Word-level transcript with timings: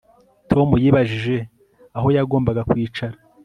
Tom 0.51 0.69
yibajije 0.83 1.35
aho 1.97 2.07
yagombaga 2.17 2.61
kwicara 2.69 3.15